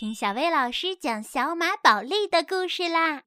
[0.00, 3.24] 听小薇老师讲小马宝莉的故事啦！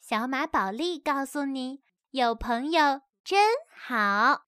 [0.00, 3.46] 小马宝莉告诉你，有朋友真
[3.76, 4.46] 好。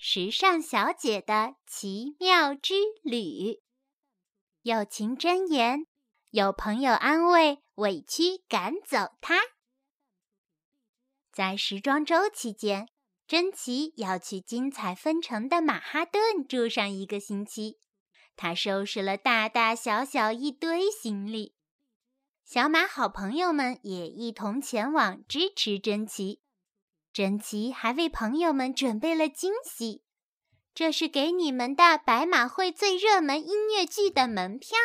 [0.00, 2.74] 时尚小姐的奇妙之
[3.04, 3.60] 旅，
[4.62, 5.86] 友情箴言：
[6.30, 9.38] 有朋友安慰，委屈赶走他。
[11.32, 12.88] 在时装周期间，
[13.28, 17.78] 珍奇要去精彩纷呈的马哈顿住上一个星期。
[18.38, 21.56] 他收拾了大大小小一堆行李，
[22.44, 26.40] 小马好朋友们也一同前往支持珍奇。
[27.12, 30.04] 珍奇还为朋友们准备了惊喜，
[30.72, 34.78] 这是给你们的白马会最热门音乐剧的门票。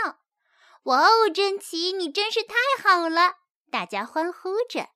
[0.85, 3.35] 哇哦，珍奇，你真是太好了！
[3.69, 4.89] 大家欢呼着。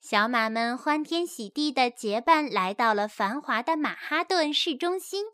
[0.00, 5.26] 小马们欢天喜地的结伴来到了繁华的马哈顿市中心。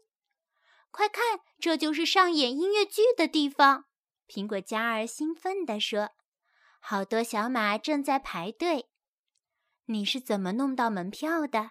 [0.99, 3.85] 快看，这就是上演音乐剧的地方！
[4.27, 6.11] 苹果嘉儿兴奋地说
[6.83, 8.91] ：“好多小马正在排队。”
[9.87, 11.71] 你是怎么弄到门票的？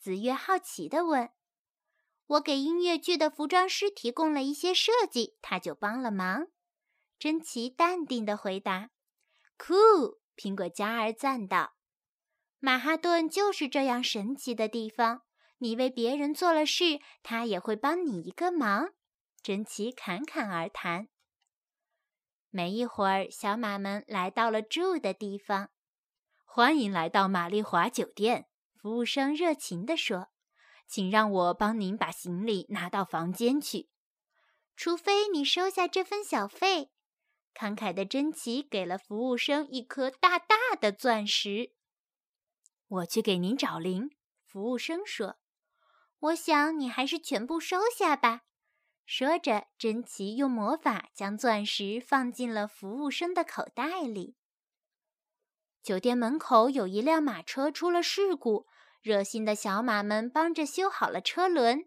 [0.00, 1.30] 子月好奇地问。
[2.26, 6.48] “我给音乐剧的服装师提供了一些设计，他就帮了忙。”
[7.16, 8.90] 珍奇淡定地回答。
[9.56, 11.76] “酷！”苹果嘉儿赞道。
[12.58, 15.22] “马哈顿就是这样神奇的地方。”
[15.58, 18.94] 你为别人做了事，他也会帮你一个忙。
[19.42, 21.08] 珍奇侃侃而谈。
[22.50, 25.70] 没一会儿，小马们来到了住的地方。
[26.44, 30.28] 欢迎来到玛丽华酒店，服务生热情地说
[30.86, 33.90] ：“请让我帮您把行李拿到房间去，
[34.76, 36.90] 除非你收下这份小费。”
[37.54, 41.72] 慷慨的珍奇给了服务生一颗大大的钻石。
[42.86, 44.10] 我去给您找零。
[44.42, 45.38] 服务生说。
[46.24, 48.42] 我想你还是全部收下吧。
[49.04, 54.34] 说着，珍奇用魔法将钻石放进了服务生的口袋里。
[55.82, 58.66] 酒店门口有一辆马车出了事故，
[59.02, 61.84] 热心的小马们帮着修好了车轮。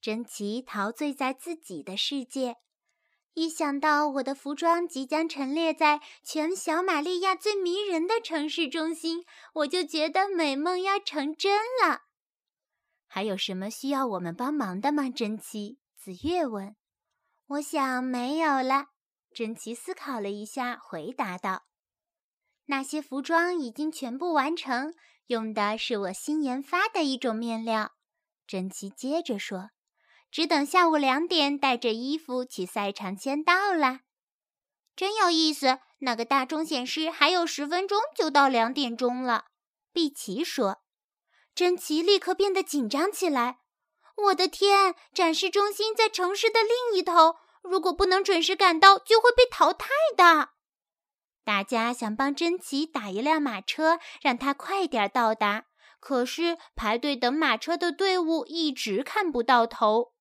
[0.00, 2.56] 珍奇陶醉在自己的世界，
[3.34, 12.04] 一想到我的服装即将陈列在全小马利亚最迷人的城市中心，我就觉得美梦要成真了。
[13.14, 15.08] 还有什么需要我们帮忙的吗？
[15.08, 16.74] 珍奇子月问。
[17.46, 18.86] 我想没有了。
[19.32, 21.62] 珍奇思考了一下，回答道
[22.66, 24.92] ：“那些服装已经全部完成，
[25.28, 27.92] 用的是我新研发的一种面料。”
[28.48, 29.70] 珍奇接着说
[30.32, 34.00] ：“只等下午两点，带着衣服去赛场签到啦。”
[34.96, 35.78] 真有意思。
[35.98, 39.44] 那个大钟显示还有十分钟就到两点钟了。
[39.92, 40.80] 碧琪说。
[41.54, 43.60] 珍奇立刻变得紧张起来。
[44.16, 44.94] 我的天！
[45.12, 50.50] 展示中心在城市的另一头，如果不能准时赶到，就会被淘汰的。
[51.44, 55.66] 大家想帮珍奇打一辆马车，让他快点到达。
[56.00, 60.12] 可是排队等马车的队伍一直看不到头。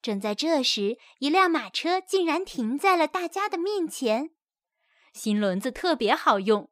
[0.00, 4.30] 正在这时，一辆马车竟然停在了大家的面前。
[5.12, 6.69] 新轮子特别好用。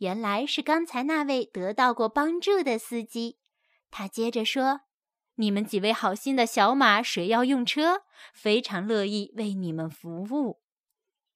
[0.00, 3.38] 原来是刚才那位得到过帮助的司机。
[3.90, 4.80] 他接着说
[5.36, 8.02] ：“你们几位好心的小马，谁要用车？
[8.32, 10.62] 非常乐意为你们服务。”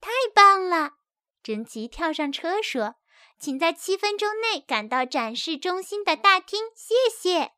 [0.01, 0.95] 太棒了！
[1.43, 2.95] 珍奇跳上车说
[3.39, 7.53] ：“请在七分钟内赶到展示中心的大厅，谢谢。”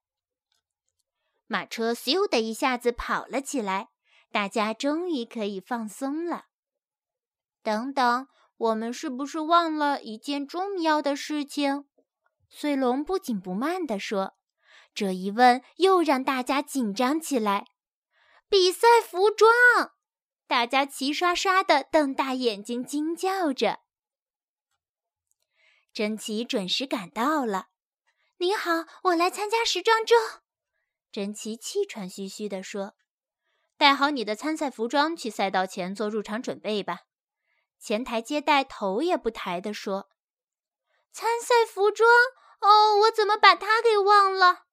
[1.47, 3.91] 马车咻的一下子跑了起来，
[4.33, 6.47] 大家终于可以放松了。
[7.62, 8.27] 等等。
[8.56, 11.84] 我们是不是忘了一件重要的事情？
[12.49, 14.37] 穗龙不紧不慢地说。
[14.94, 17.67] 这一问又让大家紧张起来。
[18.49, 19.50] 比赛服装，
[20.47, 23.81] 大家齐刷刷地瞪大眼睛惊叫着。
[25.93, 27.67] 珍奇准时赶到了。
[28.38, 30.15] 你好，我来参加时装周。
[31.11, 32.94] 珍奇气喘吁吁地说
[33.76, 37.00] ：“带好你的参赛服装，去赛道前做入场准备吧。”
[37.78, 40.08] 前台接待头也不抬地说
[41.12, 42.08] ：“参赛服装
[42.61, 44.64] 哦，我怎么把它给忘了？”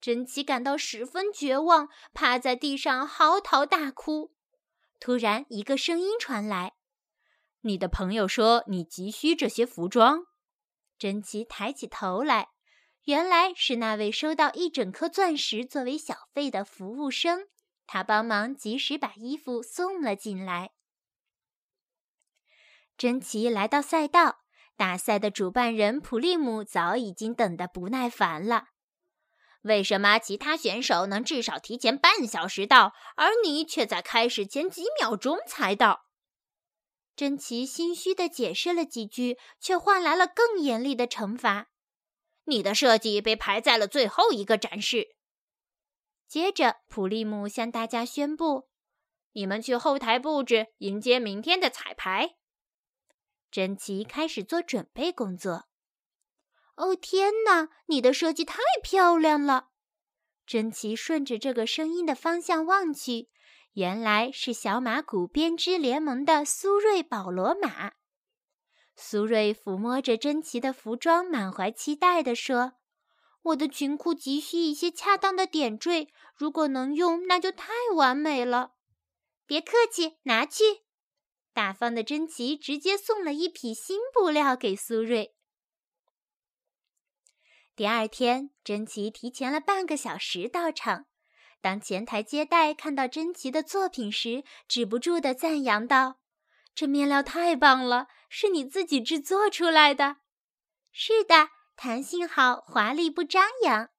[0.00, 4.32] 珍奇感到十分绝望，趴在地上嚎啕大哭。
[4.98, 6.74] 突然，一个声音传来
[7.62, 10.24] ：“你的朋友说你急需这些服装。”
[10.98, 12.48] 珍奇抬起头来，
[13.04, 17.48] 原来是那位收到一整颗钻石作为小费的服务生，
[17.86, 20.72] 他帮忙及时把衣服送了进来。
[23.00, 24.40] 珍奇来到赛道，
[24.76, 28.64] 大赛的主办人普利姆早已经等得不耐烦了。
[29.62, 36.02] 为什么其他选手能至少提前半小时到，而你却在开始前几秒钟才到？
[37.16, 41.68] 珍奇心虚地解释了几句，却换来了更严厉的惩罚。
[42.44, 45.16] 你的设计被排在了最后一个展示。
[46.28, 48.68] 接着，普利姆向大家宣布
[49.32, 52.34] ：“你们去后台布置，迎接明天的彩排。”
[53.50, 55.66] 珍奇开始做准备工作。
[56.76, 59.68] 哦天哪，你的设计太漂亮了！
[60.46, 63.28] 珍奇顺着这个声音的方向望去，
[63.74, 67.92] 原来是小马谷编织联盟的苏瑞·保罗马。
[68.96, 72.72] 苏瑞抚摸着珍奇的服装，满怀期待地说
[73.42, 78.72] ：“我的裙裤急需一些恰当的点缀，如果能用，那就太完美了。”
[79.46, 80.82] 别客气，拿去。
[81.52, 85.34] 大方的珍奇直接送了一匹新布料给苏瑞。
[87.76, 91.06] 第二天，珍奇提前了半个小时到场。
[91.62, 96.20] 当前台接待看到珍奇的作品时，止不住地赞扬道
[96.74, 100.16] ：“这面料太棒了，是你自己制作出来的
[100.92, 103.90] ？”“是的，弹性好，华丽不张扬。”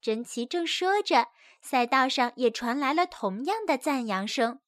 [0.00, 1.28] 珍奇正说着，
[1.60, 4.60] 赛道上也传来了同样的赞扬声。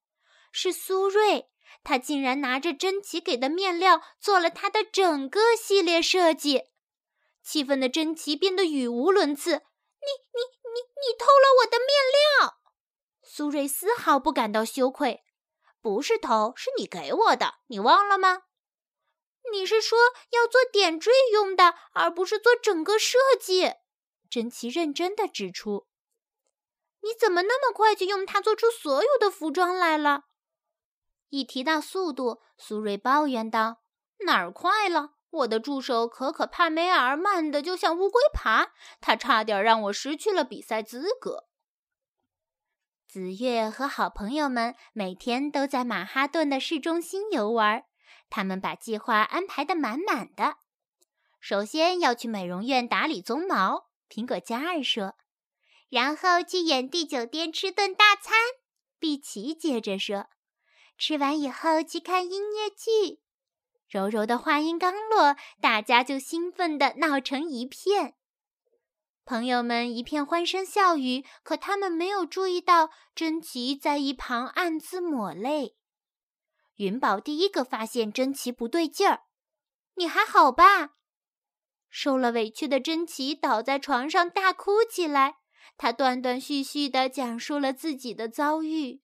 [0.52, 1.50] 是苏瑞，
[1.84, 6.64] 他竟然拿着珍奇给的面料做了他的整个系列设计。
[7.42, 10.40] 气愤的珍奇变得语无伦次：“你、你、
[10.74, 11.88] 你、你偷了我的面
[12.40, 12.58] 料！”
[13.22, 15.22] 苏瑞丝毫不感到羞愧
[15.80, 18.42] ：“不是偷，是你给我的，你忘了吗
[19.52, 19.96] ？”“你是说
[20.30, 23.74] 要做点缀用的，而不是做整个设计？”
[24.28, 25.86] 珍奇认真的指出。
[27.02, 30.22] “你怎么那么快就用它做出所有的服装来了？”
[31.36, 33.82] 一提到速度，苏瑞抱怨道
[34.24, 38.72] ：“哪儿快了？”我的助手可可帕梅尔慢得就像乌龟爬，
[39.02, 41.44] 他差点让我失去了比赛资格。
[43.06, 47.84] 紫月和好朋友们每天都在马哈顿的市中心游玩，
[48.30, 50.56] 他们把计划安排的满满的。
[51.38, 55.16] 首先要去美容院打理鬃毛，苹果嘉儿说，
[55.90, 58.34] 然后去野地酒店吃顿大餐。
[58.98, 60.28] 碧琪接着说，
[60.98, 63.20] 吃完以后去看音乐剧。
[63.88, 68.14] 柔柔的话音刚落，大家就兴奋地闹成一片。
[69.24, 75.76] 朋友们一片欢声笑语，可他们没有注意到珍奇在一旁暗自抹泪。
[76.76, 79.22] 云宝第一个发现珍奇不对劲儿
[79.96, 80.90] ：“你还好吧？”
[81.88, 85.36] 受了委屈的珍奇倒在床上大哭起来，
[85.76, 89.00] 她断断续续地讲述了自己的遭遇。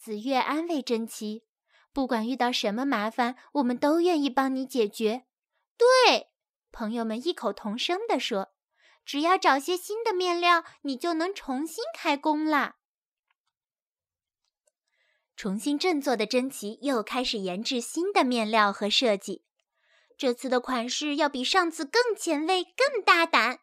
[0.00, 1.44] 紫月安慰珍奇。
[1.92, 5.26] 不管遇到什么麻烦，我们都愿意帮你解决。
[5.76, 6.30] 对，
[6.72, 8.54] 朋友们异口同声地说
[9.04, 12.76] ：“只要找些新的面料，你就能重新开工啦。”
[15.36, 19.44] 重新振作的珍奇又开始研制新的面料和设计。
[20.16, 23.60] 这次的款式要比上次更前卫、更大胆。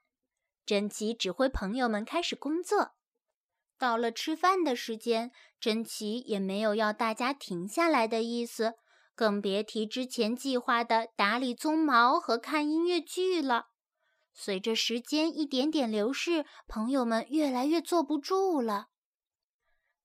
[0.66, 2.97] 珍奇指挥朋友们开始工作。
[3.78, 8.74] 到了吃饭的时间，珍奇也没有要大家停下来的意思，
[9.16, 13.68] 更别提之前计划的打理鬃毛和看音乐剧了。
[14.34, 18.88] 随着时间一点点流逝，朋友们越来越坐不住了。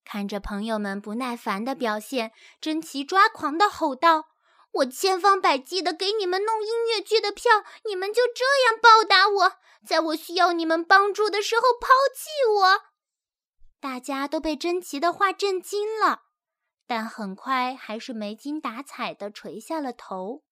[0.05, 4.25] 看着朋友们不耐烦的表现，珍奇抓狂的吼道
[4.73, 9.53] ：“我千方百计的给你们弄音乐剧的票，你们就这样报答我，
[9.87, 12.29] 在我需要你们帮助的时候抛弃
[12.61, 12.92] 我！”
[13.83, 16.23] 大家都被珍奇的话震惊了，
[16.87, 20.45] 但很快还是没精打采地垂下了头。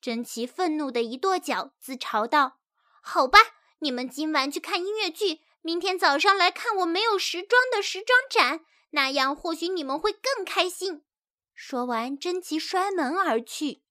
[0.00, 2.60] 珍奇愤怒地一跺脚，自嘲道
[3.04, 3.38] ：“好吧，
[3.80, 11.04] 你们今晚去看音乐剧，明天早上来看我没有时装的时装展，那样或许你们会更开心。”
[11.52, 13.82] 说完，珍奇摔门而去。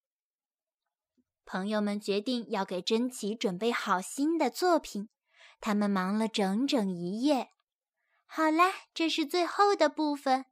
[1.45, 5.07] 朋友们决定要给珍奇准备好新的作品，
[5.61, 7.51] 他们忙了整整一夜。
[8.31, 10.45] 好啦，这是最后的部分。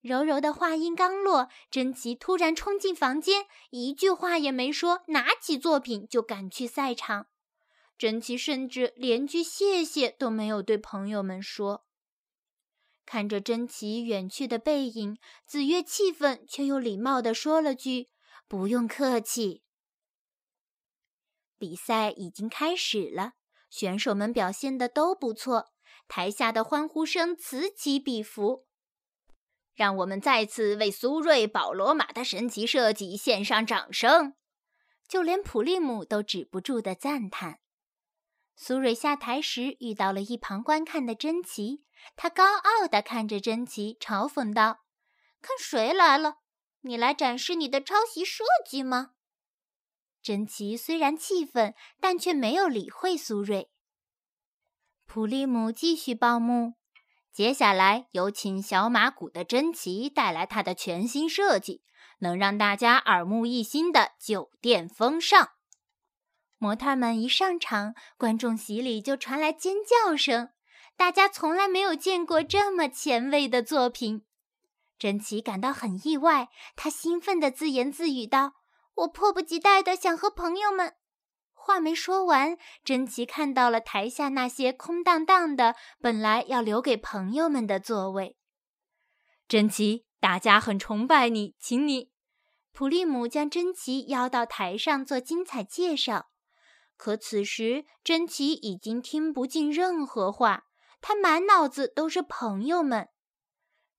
[0.00, 7.26] 柔柔的话音刚落，珍奇突然冲进房间，一句话也没说，拿起作品就赶去赛场。
[7.98, 11.84] 珍奇甚至连句谢谢都没有对朋友们说。
[13.04, 18.08] 看着珍奇远去的背影，紫月气愤却又礼貌地说了句
[18.46, 19.64] ：“不用客气。”
[21.58, 23.32] 比赛已经开始了，
[23.68, 25.73] 选手们表现的都不错。
[26.16, 28.68] 台下的欢呼声此起彼伏，
[29.74, 34.34] 让我们再次为苏瑞·保罗马的神奇设计献上掌声。
[35.08, 37.58] 就连普利姆都止不住的赞叹。
[38.54, 41.82] 苏瑞下台时遇到了一旁观看的珍奇，
[42.14, 44.84] 他高傲地看着珍奇，嘲讽道
[45.42, 46.36] ：“看谁来了？
[46.82, 49.14] 你来展示你的抄袭设计吗？”
[50.22, 53.72] 珍奇虽然气愤，但却没有理会苏瑞。
[55.06, 56.74] 普利姆继续报幕。
[57.32, 61.82] 接下来有请小马谷的珍奇带来他的全新设计，
[62.20, 65.50] 能让大家耳目一新的酒店风尚。
[66.58, 70.50] 模特们一上场，观众席里就传来尖叫声。
[70.96, 74.24] 大家从来没有见过这么前卫的作品。
[74.96, 78.54] 珍奇感到很意外，他兴奋地自言自语道
[78.94, 80.94] ：“我迫不及待地想和朋友们……”
[81.64, 88.36] 话没说完，珍奇看到了台下那些空荡荡的、本来要留给朋友们的座位。
[89.48, 92.10] 珍奇，大家很崇拜你，请你。
[92.74, 96.26] 普利姆将珍奇邀到台上做精彩介绍。
[96.98, 100.64] 可此时，珍奇已经听不进任何话，
[101.00, 103.08] 他满脑子都是朋友们。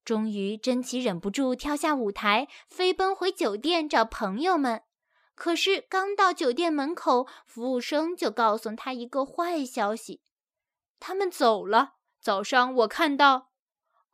[0.04, 4.82] 终于，珍奇忍不住跳下舞台，飞奔回酒店找朋友们。
[5.36, 10.22] 可是刚到酒店门口，服务生就告诉他一个坏消息：
[10.98, 11.92] 他们走了。
[12.20, 13.50] 早上我看到……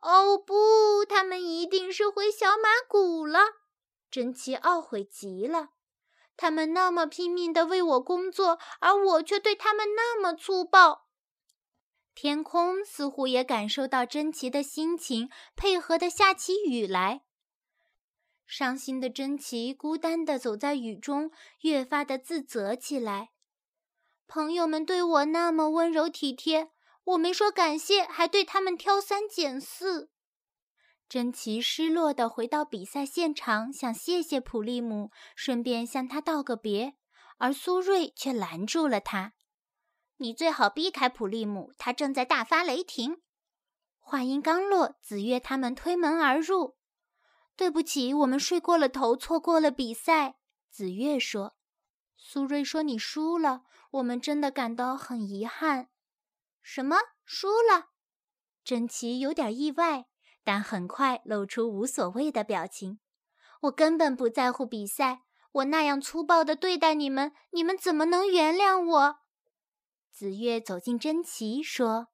[0.01, 3.39] 哦不，他们一定是回小马谷了。
[4.11, 5.69] 珍奇懊悔极了。
[6.35, 11.07] 他们那么拼命的为我工作，而我却对他们那么粗暴。
[12.13, 17.21] 天空似乎也感受到珍奇的心情，配合的下起雨来。
[18.45, 21.31] 伤心的珍奇孤单地走在雨中，
[21.61, 23.29] 越发的自责起来。
[24.27, 26.71] 朋友们对我那么温柔体贴，
[27.03, 30.09] 我没说感谢，还对他们挑三拣四。
[31.09, 36.95] 珍奇失落地回到比赛现场，想谢谢普利姆，顺便向他道个别，
[37.37, 39.33] 而苏瑞却拦住了他
[40.17, 43.21] ：“你最好避开普利姆，他正在大发雷霆。”
[43.99, 46.77] 话音刚落，子月他们推门而入。
[47.55, 50.35] 对不起，我们睡过了头，错过了比赛。
[50.69, 51.55] 子月说
[52.17, 55.89] ：“苏瑞说你输了，我们真的感到很遗憾。”
[56.63, 56.97] 什么？
[57.23, 57.89] 输了？
[58.63, 60.07] 珍奇有点意外，
[60.43, 62.99] 但很快露出无所谓的表情。
[63.61, 69.17] 我根本不在乎比赛，我那样粗暴的对待你们，你们怎么能原谅我？
[70.11, 72.07] 子月走进珍奇说：“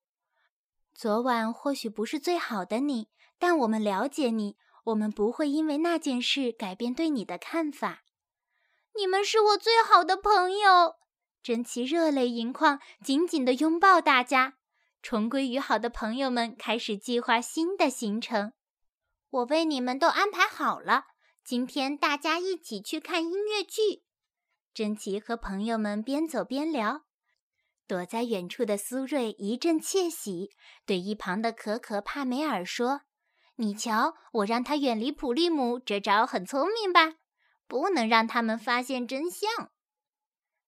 [0.93, 8.03] 昨晚或许不是最好的你，但我们了解你。”我们不会因为那件事改变对你的看法。
[8.95, 10.95] 你们是我最好的朋友，
[11.41, 14.55] 珍奇热泪盈眶，紧紧地拥抱大家。
[15.01, 18.51] 重归于好的朋友们开始计划新的行程。
[19.29, 21.05] 我为你们都安排好了，
[21.43, 24.03] 今天大家一起去看音乐剧。
[24.73, 27.03] 珍奇和朋友们边走边聊。
[27.87, 30.51] 躲在远处的苏瑞一阵窃喜，
[30.85, 33.01] 对一旁的可可帕梅尔说。
[33.61, 37.15] 你瞧，我让他远离普利姆，这招很聪明吧？
[37.67, 39.69] 不能让他们发现真相。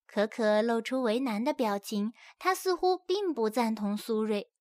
[0.06, 4.52] 可可露出为难的表情，他似乎并不赞同苏瑞。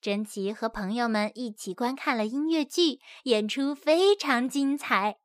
[0.00, 5.18] 珍奇和朋友们一起观看了音乐剧，演出非常精彩。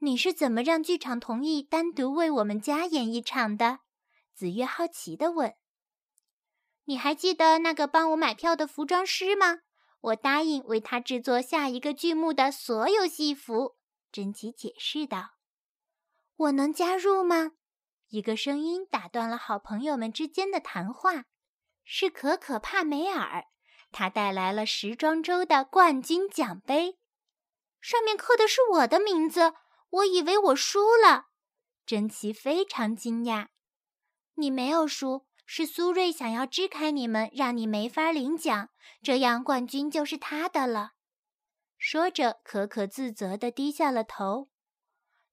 [0.00, 3.78] 你是怎么让剧场同意单独为我们加演一场的？
[4.34, 5.54] 子月好奇地问。
[6.86, 9.60] 你还记得那个帮我买票的服装师吗？
[10.00, 13.76] 我答应为他制作下一个剧目的所有戏服，
[14.12, 15.30] 珍奇解释道。
[16.36, 17.52] 我能加入吗？
[18.08, 21.24] 一个声音打断了好朋友们之间的谈话。
[21.84, 23.46] 是可可帕梅尔，
[23.90, 26.98] 他带来了时装周的冠军奖杯，
[27.80, 29.54] 上面刻的是我的名字。
[29.90, 31.28] 我以为我输了，
[31.86, 33.48] 珍奇非常惊讶。
[34.34, 35.27] 你没有输。
[35.50, 38.68] 是苏瑞想要支开你们，让你没法领奖，
[39.02, 40.90] 这样冠军就是他的了。
[41.78, 44.50] 说着，可可自责地低下了头。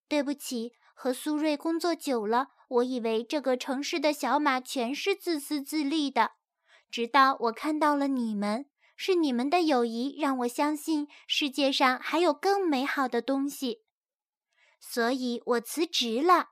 [0.07, 6.31] 对不起，和苏瑞工作久了，我以为这个城市的小马全是自私自利的，
[6.89, 13.81] 直到我看到了你们，是你们的友谊让我相信世界上还有更美好的东西，
[14.79, 16.51] 所以我辞职了。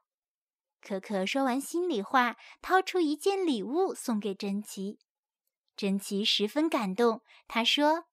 [0.83, 4.99] 可可说完心里话，掏出一件礼物送给珍奇。
[5.77, 8.05] 珍奇十分感动，他说：“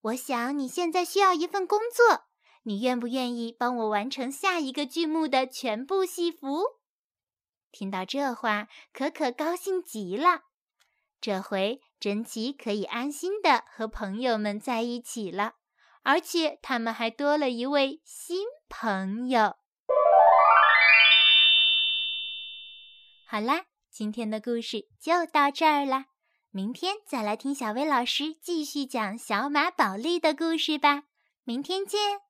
[0.00, 2.26] 我想你现在需要一份工作，
[2.62, 6.62] 你愿不愿意帮我完成下一个剧目的全部戏服？”
[7.72, 10.42] 听到这话，可可高兴极了。
[11.20, 15.54] 这回珍奇可以安心的和朋友们在一起了，
[16.02, 19.56] 而且他们还多了一位新朋友。
[23.28, 23.66] 好啦。
[23.90, 26.04] 今天的故事就到这儿了，
[26.50, 31.04] 明天再来听小薇老师继续讲小马宝莉的故事吧。
[31.44, 32.25] 明天见。